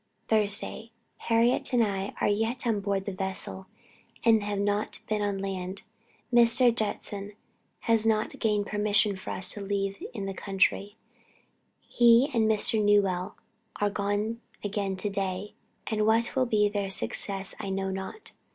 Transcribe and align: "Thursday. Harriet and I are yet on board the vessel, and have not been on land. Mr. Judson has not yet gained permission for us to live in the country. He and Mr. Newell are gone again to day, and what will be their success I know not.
"Thursday. 0.29 0.89
Harriet 1.29 1.71
and 1.73 1.83
I 1.83 2.15
are 2.19 2.27
yet 2.27 2.65
on 2.65 2.79
board 2.79 3.05
the 3.05 3.13
vessel, 3.13 3.67
and 4.25 4.41
have 4.43 4.57
not 4.57 4.97
been 5.07 5.21
on 5.21 5.37
land. 5.37 5.83
Mr. 6.33 6.73
Judson 6.75 7.33
has 7.81 8.03
not 8.03 8.33
yet 8.33 8.39
gained 8.39 8.65
permission 8.65 9.15
for 9.15 9.29
us 9.29 9.51
to 9.51 9.61
live 9.61 10.01
in 10.11 10.25
the 10.25 10.33
country. 10.33 10.95
He 11.87 12.31
and 12.33 12.49
Mr. 12.49 12.83
Newell 12.83 13.35
are 13.79 13.91
gone 13.91 14.41
again 14.63 14.95
to 14.95 15.09
day, 15.11 15.53
and 15.85 16.07
what 16.07 16.35
will 16.35 16.47
be 16.47 16.67
their 16.67 16.89
success 16.89 17.53
I 17.59 17.69
know 17.69 17.91
not. 17.91 18.31